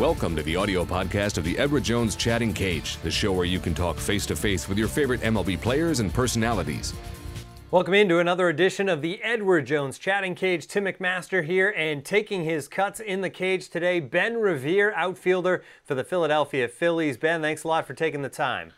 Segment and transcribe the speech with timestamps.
[0.00, 3.60] Welcome to the audio podcast of the Edward Jones Chatting Cage, the show where you
[3.60, 6.94] can talk face to face with your favorite MLB players and personalities.
[7.70, 10.66] Welcome into another edition of the Edward Jones Chatting Cage.
[10.66, 15.94] Tim McMaster here, and taking his cuts in the cage today, Ben Revere, outfielder for
[15.94, 17.18] the Philadelphia Phillies.
[17.18, 18.72] Ben, thanks a lot for taking the time.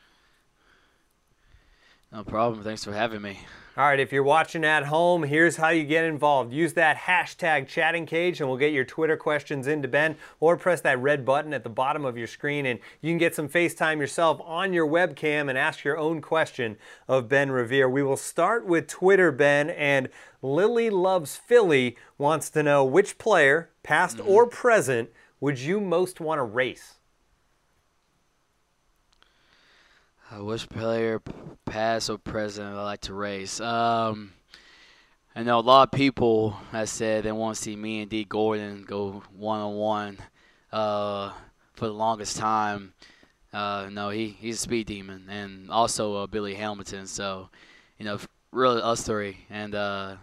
[2.10, 2.64] No problem.
[2.64, 3.38] Thanks for having me.
[3.74, 6.52] All right, if you're watching at home, here's how you get involved.
[6.52, 10.82] Use that hashtag chatting cage and we'll get your Twitter questions into Ben or press
[10.82, 13.96] that red button at the bottom of your screen and you can get some FaceTime
[13.98, 16.76] yourself on your webcam and ask your own question
[17.08, 17.88] of Ben Revere.
[17.88, 20.10] We will start with Twitter, Ben, and
[20.42, 24.28] Lily Loves Philly wants to know which player, past mm-hmm.
[24.28, 25.08] or present,
[25.40, 26.98] would you most want to race?
[30.32, 31.20] Uh, which player,
[31.66, 33.60] past or present, I like to race?
[33.60, 34.32] Um,
[35.36, 38.24] I know a lot of people have said they want to see me and Dee
[38.24, 40.18] Gordon go one on one
[40.70, 41.32] for
[41.86, 42.94] the longest time.
[43.52, 47.06] Uh, no, he, he's a speed demon, and also uh, Billy Hamilton.
[47.06, 47.50] So,
[47.98, 48.18] you know,
[48.52, 50.16] really us three, and uh,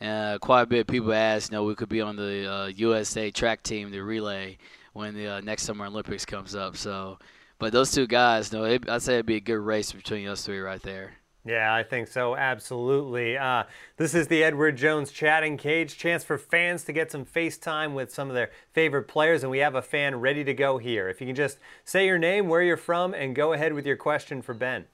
[0.00, 3.28] and quite a bit of people ask, you know, we could be on the USA
[3.28, 4.56] uh, track team, the relay,
[4.94, 6.76] when the uh, next Summer Olympics comes up.
[6.78, 7.18] So.
[7.60, 10.42] But those two guys, no, it, I'd say it'd be a good race between those
[10.42, 11.12] three right there.
[11.44, 12.34] Yeah, I think so.
[12.34, 13.36] Absolutely.
[13.36, 13.64] Uh,
[13.98, 15.98] this is the Edward Jones Chatting Cage.
[15.98, 19.58] Chance for fans to get some FaceTime with some of their favorite players, and we
[19.58, 21.10] have a fan ready to go here.
[21.10, 23.96] If you can just say your name, where you're from, and go ahead with your
[23.96, 24.86] question for Ben.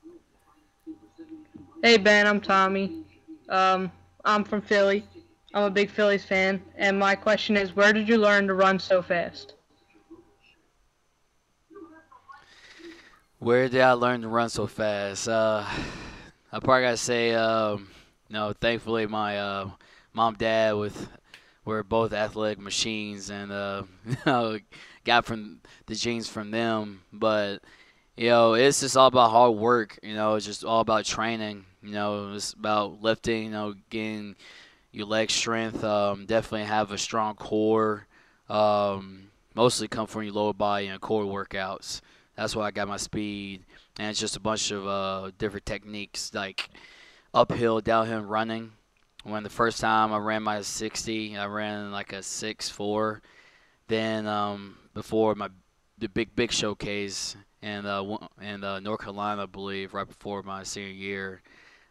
[1.85, 3.05] Hey, Ben, I'm Tommy.
[3.49, 3.93] Um,
[4.25, 5.05] I'm from Philly.
[5.55, 8.81] I'm a big Phillies fan, and my question is where did you learn to run
[8.81, 9.56] so fast?
[13.47, 15.29] Where did I learn to run so fast?
[15.29, 15.65] Uh,
[16.51, 17.89] I probably gotta say, um,
[18.29, 19.71] you know, thankfully my uh,
[20.13, 21.09] mom, dad, with
[21.65, 24.59] were both athletic machines, and uh, you know,
[25.05, 27.03] got from the genes from them.
[27.13, 27.63] But
[28.17, 30.01] you know, it's just all about hard work.
[30.03, 31.67] You know, it's just all about training.
[31.85, 33.45] You know, it's about lifting.
[33.45, 34.35] You know, getting
[34.91, 35.85] your leg strength.
[35.85, 38.09] Um, definitely have a strong core.
[38.49, 42.01] Um, mostly come from your lower body and core workouts.
[42.37, 43.65] That's why I got my speed,
[43.99, 46.69] and it's just a bunch of uh, different techniques like
[47.33, 48.73] uphill, downhill running.
[49.25, 53.21] When the first time I ran my 60, I ran like a 6'4".
[53.89, 55.49] Then um, before my
[55.99, 60.63] the big big showcase in uh, in uh, North Carolina, I believe, right before my
[60.63, 61.43] senior year,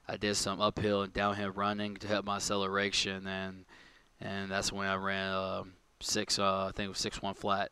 [0.08, 3.66] I did some uphill and downhill running to help my acceleration, and
[4.22, 5.64] and that's when I ran uh,
[6.00, 7.72] six, uh, I think it was six one flat,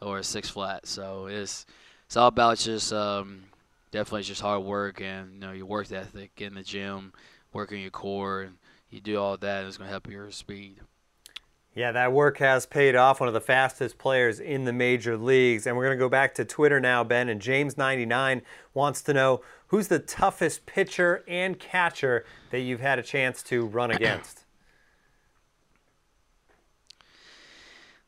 [0.00, 0.86] or six flat.
[0.86, 1.66] So it's
[2.12, 3.44] it's all about just um,
[3.90, 7.10] definitely just hard work and you know your work ethic in the gym,
[7.54, 8.56] working your core, and
[8.90, 10.80] you do all that, and it's going to help your speed.
[11.74, 13.18] Yeah, that work has paid off.
[13.18, 15.66] One of the fastest players in the major leagues.
[15.66, 17.30] And we're going to go back to Twitter now, Ben.
[17.30, 18.42] And James99
[18.74, 23.64] wants to know who's the toughest pitcher and catcher that you've had a chance to
[23.64, 24.41] run against?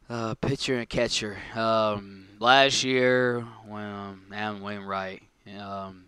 [0.09, 1.39] Uh, pitcher and catcher.
[1.55, 5.23] Um, last year when um, Adam Wainwright
[5.59, 6.05] um,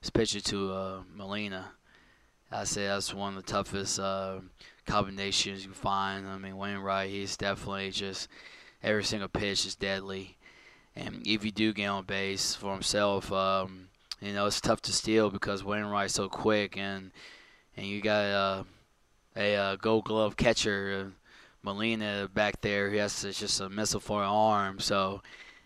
[0.00, 1.66] was pitching to uh, Molina,
[2.52, 4.38] I say that's one of the toughest uh,
[4.86, 6.28] combinations you find.
[6.28, 8.28] I mean, Wainwright, he's definitely just
[8.84, 10.36] every single pitch is deadly.
[10.94, 13.88] And if you do get on base for himself, um,
[14.20, 17.10] you know it's tough to steal because Wainwright's so quick, and
[17.76, 18.64] and you got uh,
[19.36, 21.12] a, a Gold Glove catcher.
[21.62, 24.80] Molina back there, he has just a missile for an arm.
[24.80, 25.22] So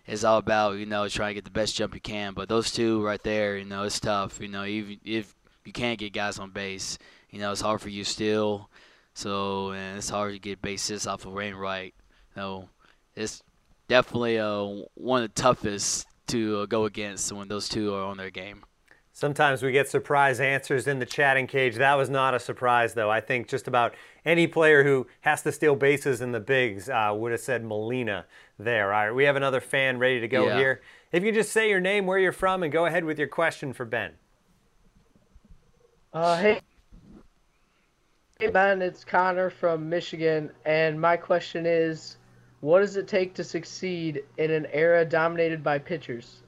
[0.06, 2.34] it's all about you know trying to get the best jump you can.
[2.34, 4.40] But those two right there, you know, it's tough.
[4.40, 5.34] You know, even if
[5.64, 6.98] you can't get guys on base,
[7.30, 8.70] you know, it's hard for you still.
[9.14, 11.94] So and it's hard to get bases off of Wainwright.
[12.36, 12.68] You know,
[13.14, 13.42] it's
[13.88, 18.16] definitely uh, one of the toughest to uh, go against when those two are on
[18.16, 18.64] their game.
[19.16, 21.76] Sometimes we get surprise answers in the chatting cage.
[21.76, 23.08] That was not a surprise, though.
[23.08, 23.94] I think just about
[24.24, 28.26] any player who has to steal bases in the bigs uh, would have said Molina
[28.58, 28.92] there.
[28.92, 30.58] All right, we have another fan ready to go yeah.
[30.58, 30.82] here.
[31.12, 33.72] If you just say your name, where you're from, and go ahead with your question
[33.72, 34.14] for Ben.
[36.12, 36.60] Uh, hey.
[38.40, 42.16] Hey, Ben, it's Connor from Michigan, and my question is
[42.62, 46.42] what does it take to succeed in an era dominated by pitchers?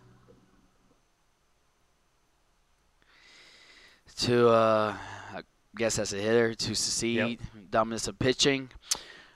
[4.19, 4.97] To uh,
[5.35, 5.41] I
[5.77, 7.39] guess as a hitter to succeed, yep.
[7.71, 8.71] dominance of pitching.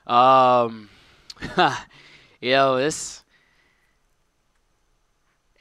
[0.06, 0.88] Um,
[2.41, 3.25] you know, this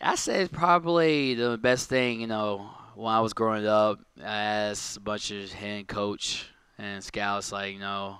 [0.01, 2.21] I say it's probably the best thing.
[2.21, 7.51] You know, when I was growing up, as a bunch of head coach and scouts,
[7.51, 8.19] like you know,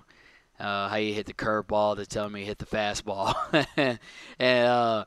[0.59, 1.95] uh, how you hit the curveball.
[1.95, 3.33] They're telling me hit the fastball,
[4.39, 5.05] and uh,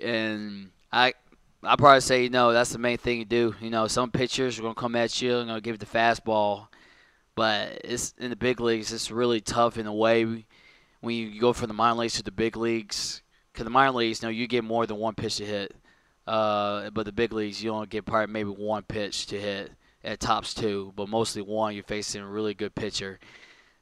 [0.00, 1.14] and I
[1.62, 3.54] I probably say you know that's the main thing you do.
[3.60, 6.68] You know, some pitchers are gonna come at you and gonna give you the fastball,
[7.34, 8.92] but it's in the big leagues.
[8.92, 10.46] It's really tough in a way
[11.00, 13.22] when you go from the minor leagues to the big leagues.
[13.52, 15.74] Because the minor leagues, you know, you get more than one pitch to hit,
[16.28, 19.72] uh, but the big leagues you only get probably maybe one pitch to hit
[20.04, 21.74] at tops two, but mostly one.
[21.74, 23.18] You're facing a really good pitcher,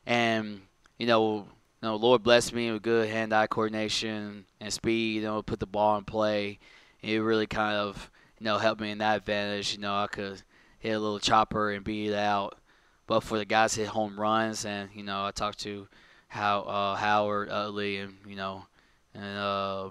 [0.06, 0.62] and
[0.98, 1.46] you know,
[1.82, 5.16] you know, Lord bless me with good hand-eye coordination and speed.
[5.16, 6.58] You know, put the ball in play.
[7.06, 9.74] It really kind of, you know, helped me in that advantage.
[9.74, 10.42] You know, I could
[10.80, 12.58] hit a little chopper and beat it out.
[13.06, 15.86] But for the guys hit home runs, and you know, I talked to
[16.26, 18.66] how uh, Howard Utley and you know,
[19.14, 19.84] and uh,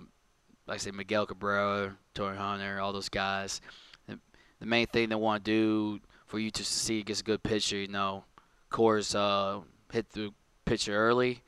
[0.68, 3.62] like I say Miguel Cabrera, Torii Hunter, all those guys.
[4.08, 4.20] The,
[4.60, 7.78] the main thing they want to do for you to succeed against a good pitcher,
[7.78, 9.62] you know, of course, uh,
[9.94, 10.34] hit the
[10.66, 11.42] pitcher early,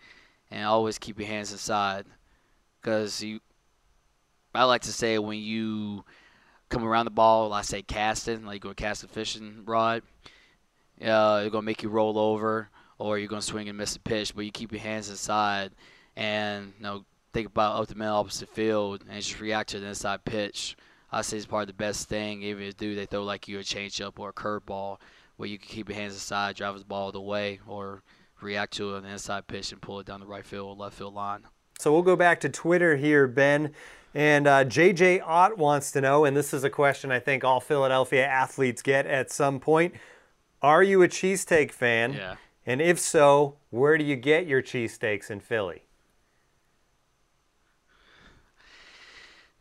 [0.49, 2.05] and always keep your hands inside.
[2.79, 3.41] Because you,
[4.53, 6.03] I like to say when you
[6.69, 10.03] come around the ball, I say casting, like going to cast a fishing rod,
[11.01, 14.35] uh, going to make you roll over, or you're to swing and miss a pitch,
[14.35, 15.71] but you keep your hands inside
[16.15, 19.87] and, you know, think about up the middle opposite field and just react to the
[19.87, 20.75] inside pitch.
[21.11, 23.63] I say it's probably the best thing, even if do they throw like you a
[23.63, 24.97] changeup or a curveball,
[25.37, 28.01] where you can keep your hands inside, drive the ball the way, or
[28.41, 31.13] react to an inside pitch and pull it down the right field or left field
[31.13, 31.43] line.
[31.79, 33.73] So we'll go back to Twitter here, Ben.
[34.13, 37.59] And uh, JJ Ott wants to know, and this is a question I think all
[37.59, 39.93] Philadelphia athletes get at some point
[40.61, 42.13] Are you a cheesesteak fan?
[42.13, 42.35] Yeah.
[42.65, 45.83] And if so, where do you get your cheesesteaks in Philly?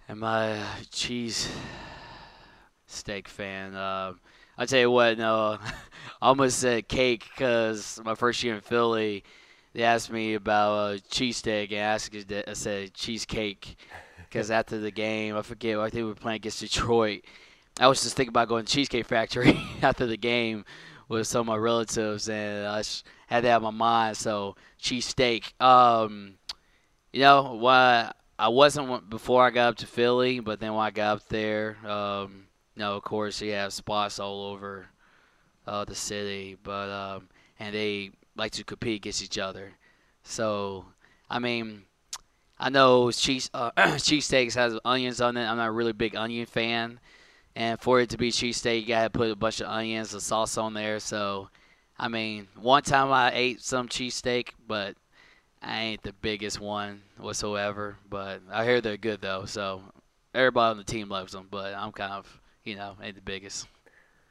[0.08, 1.48] Am I a cheese
[2.86, 3.74] steak fan?
[3.74, 4.14] Uh,
[4.56, 5.72] I tell you what, no, I
[6.22, 9.24] almost said cake because my first year in Philly,
[9.76, 12.16] they asked me about a cheesesteak and I, asked,
[12.48, 13.76] I said cheesecake
[14.24, 17.24] because after the game, I forget, I think we were playing against Detroit.
[17.78, 20.64] I was just thinking about going to Cheesecake Factory after the game
[21.10, 22.82] with some of my relatives, and I
[23.26, 24.16] had that on my mind.
[24.16, 25.60] So cheesesteak.
[25.60, 26.38] Um,
[27.12, 30.90] you know, why I wasn't before I got up to Philly, but then when I
[30.90, 32.46] got up there, um,
[32.76, 34.86] you know, of course, you have spots all over
[35.66, 37.28] uh, the city, but um,
[37.60, 39.72] and they like to compete against each other.
[40.22, 40.86] So,
[41.30, 41.82] I mean,
[42.58, 45.44] I know cheese uh, cheesesteaks has onions on it.
[45.44, 47.00] I'm not a really big onion fan,
[47.54, 50.58] and for it to be cheesesteak, you gotta put a bunch of onions and sauce
[50.58, 50.98] on there.
[51.00, 51.48] So,
[51.98, 54.96] I mean, one time I ate some cheesesteak, but
[55.62, 57.96] I ain't the biggest one whatsoever.
[58.08, 59.82] But I hear they're good though, so
[60.34, 61.48] everybody on the team loves them.
[61.50, 63.66] But I'm kind of you know, ain't the biggest.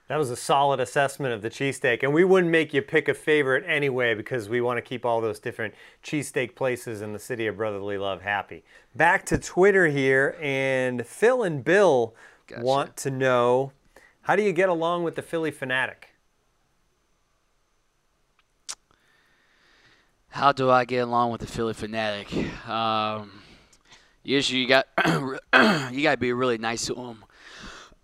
[0.08, 2.04] That was a solid assessment of the cheesesteak.
[2.04, 5.20] And we wouldn't make you pick a favorite anyway because we want to keep all
[5.20, 5.74] those different
[6.04, 8.64] cheesesteak places in the city of brotherly love happy.
[8.96, 12.14] Back to Twitter here, and Phil and Bill
[12.46, 12.64] gotcha.
[12.64, 13.72] want to know
[14.22, 16.06] how do you get along with the Philly Phanatic?
[20.30, 22.68] How do I get along with the Philly Phanatic?
[22.68, 23.42] Um,
[24.22, 24.88] usually, you got
[25.94, 27.24] you got to be really nice to them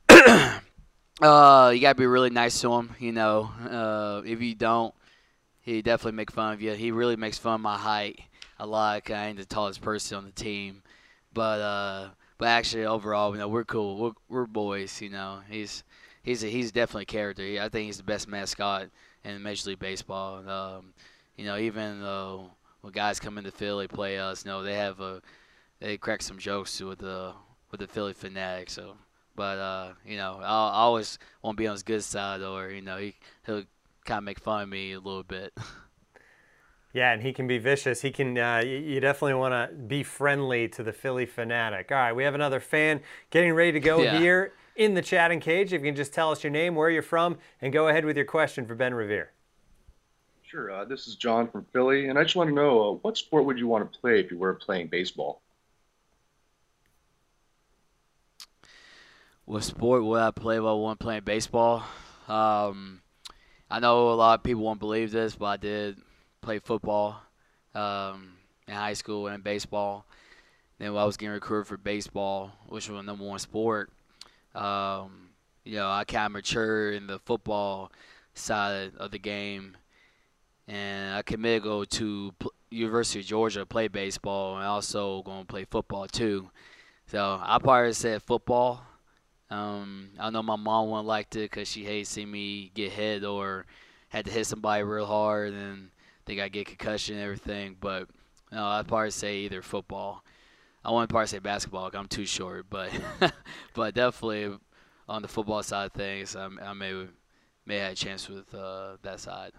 [1.22, 2.96] uh, you gotta be really nice to him.
[3.00, 4.94] You know, uh, if you don't,
[5.62, 6.74] he definitely make fun of you.
[6.74, 8.22] He really makes fun of my height
[8.60, 9.10] a lot.
[9.10, 10.84] I ain't the tallest person on the team,
[11.34, 13.98] but uh, but actually overall, you know, we're cool.
[13.98, 15.02] We're, we're boys.
[15.02, 15.84] You know, he's
[16.24, 17.44] he's a, he's definitely a character.
[17.62, 18.88] I think he's the best mascot
[19.24, 20.48] in Major League Baseball.
[20.50, 20.94] Um,
[21.38, 22.52] you know, even though
[22.82, 25.22] when guys come into Philly play us, you know, they have a
[25.80, 27.34] they crack some jokes with the
[27.70, 28.70] with the Philly Phanatic.
[28.70, 28.96] So
[29.36, 32.70] but uh, you know, I'll, I always want to be on his good side, or
[32.70, 33.64] you know, he he'll
[34.06, 35.54] kind of make fun of me a little bit.
[36.94, 38.02] Yeah, and he can be vicious.
[38.02, 38.38] He can.
[38.38, 41.92] Uh, you definitely want to be friendly to the Philly Phanatic.
[41.92, 44.20] All right, we have another fan getting ready to go yeah.
[44.20, 45.72] here in the chatting cage.
[45.72, 48.18] If you can just tell us your name, where you're from, and go ahead with
[48.18, 49.32] your question for Ben Revere.
[50.44, 50.70] Sure.
[50.70, 53.46] Uh, this is John from Philly, and I just want to know uh, what sport
[53.46, 55.42] would you want to play if you were playing baseball?
[59.46, 61.84] What sport would I play if I wasn't playing baseball?
[62.28, 63.02] Um,
[63.70, 65.98] I know a lot of people won't believe this, but I did
[66.42, 67.22] play football
[67.74, 68.34] um,
[68.68, 70.06] in high school and baseball.
[70.78, 73.92] Then when I was getting recruited for baseball, which was the number one sport,
[74.56, 75.30] um,
[75.64, 77.92] you know, I kind of matured in the football
[78.34, 79.78] side of the game,
[80.68, 82.34] and I committed to go to
[82.70, 86.50] University of Georgia to play baseball, and also going to play football too.
[87.08, 88.86] So I probably said football
[89.52, 93.26] um, I know my mom wouldn't like it because she hates seeing me get hit
[93.26, 93.66] or
[94.08, 95.90] had to hit somebody real hard and
[96.26, 97.76] think I get concussion and everything.
[97.80, 98.08] But
[98.52, 100.24] no, I'd probably say either football.
[100.86, 101.92] I wouldn't probably say basketball.
[101.94, 102.92] I'm too short, but
[103.74, 104.58] but definitely
[105.08, 107.08] on the football side of things, I, I may
[107.66, 109.52] may have a chance with uh, that side.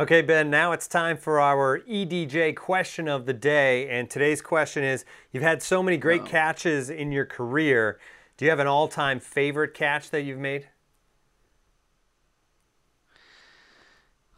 [0.00, 3.88] Okay, Ben, now it's time for our EDJ question of the day.
[3.88, 8.00] And today's question is You've had so many great catches in your career.
[8.40, 10.66] Do you have an all time favorite catch that you've made?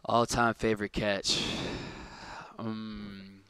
[0.03, 1.41] All time favorite catch.
[2.59, 3.43] Um,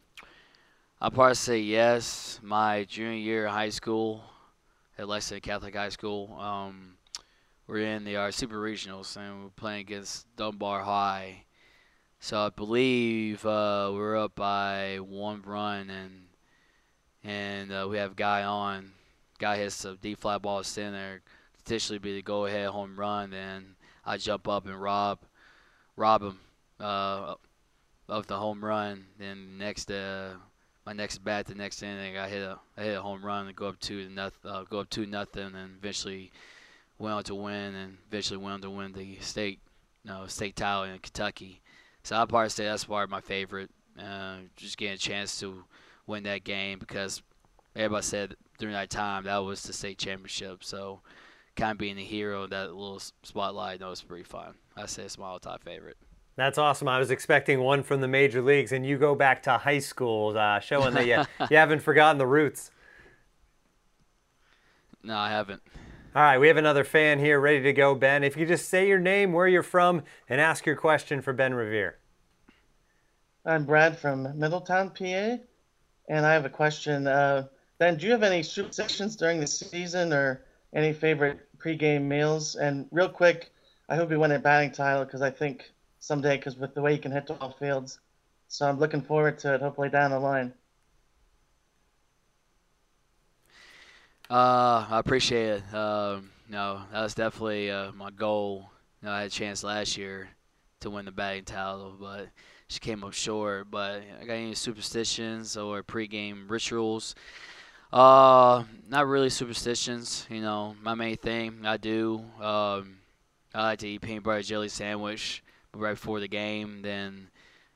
[1.02, 2.40] I'll probably say yes.
[2.44, 4.26] My junior year of high school
[5.00, 6.38] at Lexington Catholic High School.
[6.40, 6.98] Um,
[7.66, 11.46] we're in the our super regionals and we're playing against Dunbar High.
[12.20, 16.28] So I believe uh, we're up by one run and
[17.24, 18.92] and uh, we have guy on.
[19.44, 21.20] Guy hits a deep fly ball sitting there,
[21.58, 23.32] potentially be the go ahead home run.
[23.32, 25.20] then I jump up and rob
[25.98, 26.40] rob him
[26.80, 27.36] uh,
[28.08, 29.04] of the home run.
[29.20, 30.36] Then next uh,
[30.86, 33.54] my next bat, the next inning, I hit a I hit a home run and
[33.54, 36.32] go up two to nothing, uh, go up two nothing, and eventually
[36.98, 39.60] went on to win, and eventually went on to win the state,
[40.06, 41.60] you know, state title in Kentucky.
[42.04, 43.72] So I'd probably say that's part of my favorite.
[44.00, 45.66] Uh, just getting a chance to
[46.08, 47.22] win that game because
[47.76, 50.64] everybody said during that time that was the state championship.
[50.64, 51.02] So
[51.56, 54.56] kind of being the hero in that little spotlight, that was pretty fun.
[54.76, 55.98] I say it's my all-time favorite.
[56.36, 56.88] That's awesome.
[56.88, 60.36] I was expecting one from the major leagues, and you go back to high school,
[60.36, 62.72] uh, showing that you, you haven't forgotten the roots.
[65.04, 65.62] No, I haven't.
[66.16, 68.24] All right, we have another fan here ready to go, Ben.
[68.24, 71.54] If you just say your name, where you're from, and ask your question for Ben
[71.54, 71.98] Revere.
[73.46, 75.38] I'm Brad from Middletown, PA,
[76.08, 77.08] and I have a question.
[77.08, 77.48] Uh,
[77.92, 80.42] do you have any superstitions during the season or
[80.74, 82.56] any favorite pregame meals?
[82.56, 83.52] And real quick,
[83.90, 86.94] I hope you win a batting title because I think someday, because with the way
[86.94, 88.00] you can hit 12 fields.
[88.48, 90.54] So I'm looking forward to it, hopefully down the line.
[94.30, 95.74] Uh, I appreciate it.
[95.74, 98.70] Um, no, that was definitely uh, my goal.
[99.02, 100.30] You know, I had a chance last year
[100.80, 102.30] to win the batting title, but
[102.68, 103.70] she came up short.
[103.70, 107.16] But I got any superstitions or pregame rituals?
[107.94, 110.26] Uh, not really superstitions.
[110.28, 112.26] You know, my main thing I do.
[112.42, 112.98] Um,
[113.54, 115.44] I like to eat peanut butter jelly sandwich
[115.76, 116.82] right before the game.
[116.82, 117.28] Then,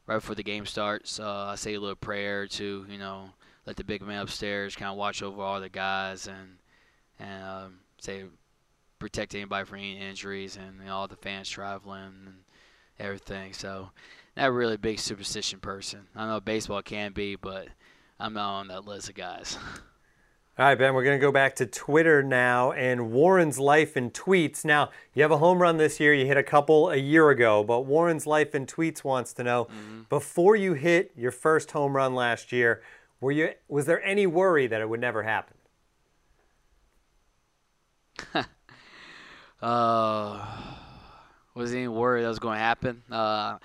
[0.07, 3.29] right before the game starts, uh, I say a little prayer to you know
[3.67, 6.57] let the big man upstairs kind of watch over all the guys and
[7.19, 8.23] and um, say
[8.97, 12.35] protect anybody from any injuries and you know, all the fans traveling and
[12.97, 13.53] everything.
[13.53, 13.91] So,
[14.35, 16.07] not really a big superstition person.
[16.15, 17.67] I know baseball can be, but
[18.19, 19.59] I'm not on that list of guys.
[20.59, 24.11] All right, Ben, we're going to go back to Twitter now and Warren's life and
[24.11, 24.65] tweets.
[24.65, 26.15] Now, you have a home run this year.
[26.15, 29.65] You hit a couple a year ago, but Warren's life and tweets wants to know
[29.65, 30.01] mm-hmm.
[30.09, 32.81] before you hit your first home run last year,
[33.21, 35.57] were you was there any worry that it would never happen?
[39.61, 40.43] uh,
[41.53, 43.03] was any worry that was going to happen?
[43.11, 43.59] Uh,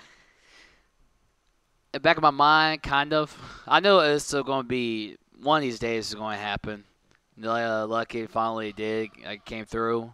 [2.02, 3.34] back of my mind, kind of.
[3.66, 6.84] I know it's still going to be one of these days is going to happen.
[7.42, 9.10] Uh, lucky finally did.
[9.26, 10.12] I came through.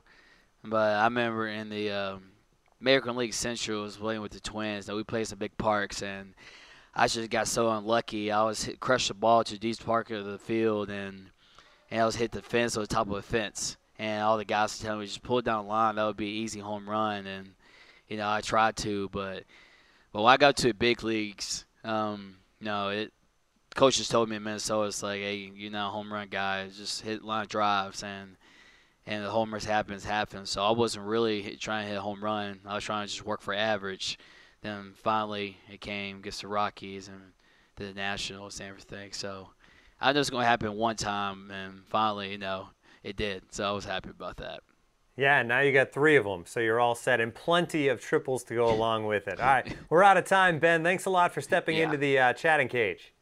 [0.64, 2.22] But I remember in the um,
[2.80, 4.86] American League Central was playing with the Twins.
[4.86, 6.34] That we played some big parks, and
[6.94, 8.32] I just got so unlucky.
[8.32, 11.30] I was hit, crushed the ball to deep part of the field, and
[11.90, 13.76] and I was hit the fence on the top of the fence.
[13.98, 15.96] And all the guys were telling me just pull it down the line.
[15.96, 17.26] That would be an easy home run.
[17.26, 17.50] And
[18.08, 19.44] you know I tried to, but
[20.12, 23.12] but when I got to the big leagues, um, you know it
[23.78, 26.66] coaches told me in Minnesota, it's like, hey, you're not a home run guy.
[26.66, 28.36] Just hit line drives and
[29.06, 30.50] and the homers happens happens.
[30.50, 32.58] So I wasn't really trying to hit a home run.
[32.66, 34.18] I was trying to just work for average.
[34.62, 37.20] Then finally it came against the Rockies and
[37.76, 39.12] the Nationals and everything.
[39.12, 39.50] So
[40.00, 42.68] I knew it was going to happen one time, and finally, you know,
[43.04, 43.42] it did.
[43.50, 44.60] So I was happy about that.
[45.16, 48.42] Yeah, now you got three of them, so you're all set, and plenty of triples
[48.44, 49.40] to go along with it.
[49.40, 50.82] All right, we're out of time, Ben.
[50.82, 51.84] Thanks a lot for stepping yeah.
[51.84, 53.12] into the uh, chatting cage.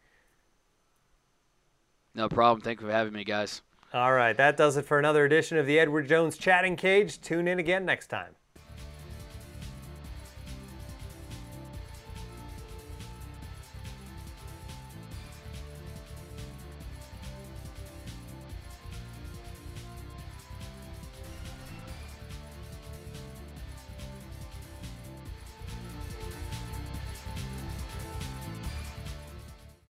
[2.17, 2.63] No problem.
[2.63, 3.61] Thank you for having me, guys.
[3.93, 7.21] All right, that does it for another edition of the Edward Jones Chatting Cage.
[7.21, 8.35] Tune in again next time.